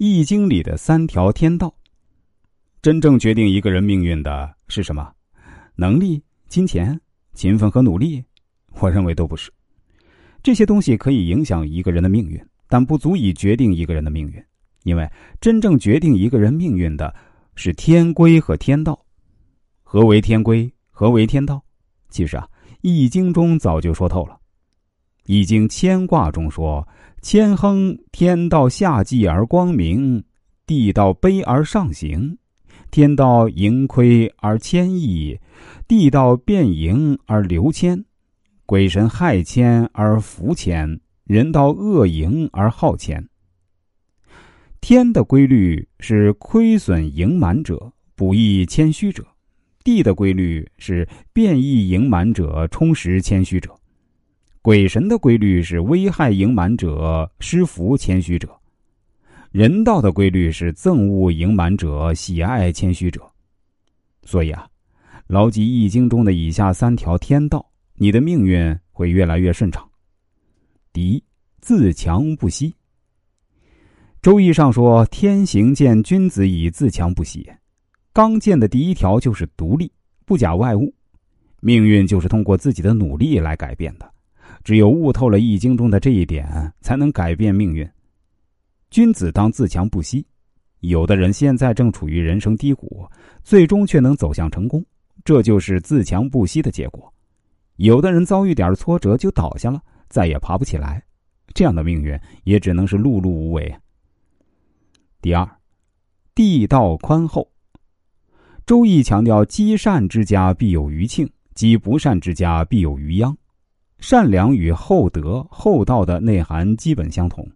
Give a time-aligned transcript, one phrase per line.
[0.00, 1.74] 易经》里的三条天道。
[2.80, 5.12] 真正决定一个人命运的是什么？
[5.74, 6.96] 能力、金钱、
[7.34, 8.22] 勤奋和努力？
[8.78, 9.50] 我认为都不是。
[10.40, 14.40] 这些东西可以影响一个人的命运，但不足以决定一个人的命运。
[14.84, 15.04] 因为
[15.40, 17.12] 真正决定一个人命运的
[17.56, 19.04] 是天规和天道。
[19.82, 20.72] 何为天规？
[20.92, 21.60] 何为天道？
[22.08, 22.48] 其实啊，
[22.82, 24.34] 《易经》中早就说透了。
[25.28, 26.88] 《易经》乾卦中说
[27.20, 30.24] ：“乾亨，天道下济而光明，
[30.66, 32.34] 地道卑而上行；
[32.90, 35.38] 天道盈亏而谦益，
[35.86, 38.02] 地道变盈而流谦。
[38.64, 43.22] 鬼神害谦而福谦，人道恶盈而好谦。”
[44.80, 49.22] 天的规律是亏损盈满者，不义谦虚者。
[49.84, 53.78] 地的规律是变异盈满者充实谦虚者，
[54.68, 58.54] 鬼神的规律是危害盈满者施福谦虚者，
[59.50, 63.22] 人道的规律是憎恶盈满者喜爱谦虚者。
[64.26, 64.68] 所以啊，
[65.26, 69.88] 牢记易经中的以下三条天道，你的命运会越来越顺畅。
[70.92, 71.24] 第一，
[71.62, 72.74] 自强不息。
[74.20, 77.50] 周易上说：“天行健，君子以自强不息。”
[78.12, 79.90] 刚健的第一条就是独立，
[80.26, 80.92] 不假外物。
[81.60, 84.12] 命运就是通过自己的努力来改变的。
[84.64, 87.88] 只有悟透了《易经》中的这一点，才能改变命运。
[88.90, 90.26] 君子当自强不息。
[90.80, 93.04] 有的人现在正处于人生低谷，
[93.42, 94.84] 最终却能走向成功，
[95.24, 97.12] 这就是自强不息的结果。
[97.76, 101.02] 有的人遭遇点挫折就倒下了，再也爬不起来，
[101.52, 103.74] 这样的命运也只能是碌碌无为。
[105.20, 105.48] 第二，
[106.34, 107.50] 地道宽厚。
[108.64, 113.36] 周易强调，积善之家必有余庆，积不善之家必有余殃。
[113.98, 117.46] 善良与厚德、厚道的内涵基本相同。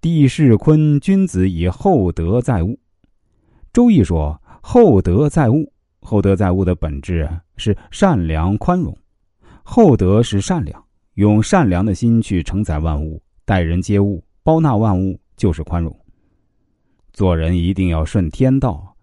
[0.00, 2.78] 地势坤，君子以厚德载物。
[3.72, 5.72] 周易说：“厚德载物。”
[6.04, 8.96] 厚德载物的本质是善良宽容。
[9.62, 15.96] 厚德是善良，用善良的心去承载万物，待人接物，包纳万物，就是宽容。
[17.12, 18.96] 做人一定要顺天道。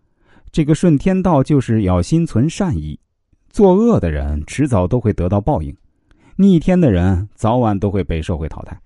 [0.51, 2.99] 这个顺天道就是要心存善意，
[3.49, 5.73] 作恶的人迟早都会得到报应，
[6.41, 8.79] 逆天的人早晚都会被社会淘汰。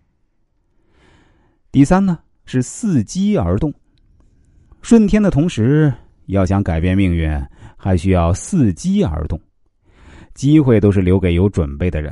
[1.72, 3.72] 第三呢是伺机而动，
[4.81, 5.94] 顺天的同时，
[6.25, 7.30] 要想改变命运，
[7.78, 9.40] 还需要伺机而动。
[10.34, 12.12] 机会都是留给有准备的人，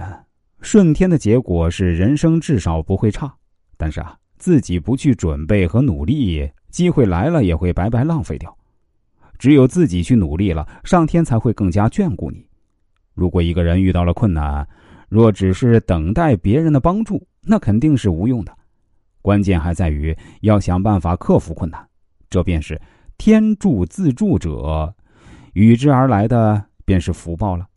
[0.62, 3.34] 顺天的结果是人生至少不会差。
[3.78, 8.56] 但是啊，自己不去准备和努力，机会来了也会白白浪费掉。
[9.40, 12.46] 只有自己去努力了，上天才会更加眷顾你。
[13.16, 14.68] 如果一个人遇到了困难，
[15.11, 18.57] 若只是等待别人的帮助，那肯定是无用的。
[19.22, 21.85] 关键还在于要想办法克服困难，
[22.29, 22.79] 这便是
[23.17, 24.95] 天助自助者，
[25.51, 27.67] 与之而来的便是福报了。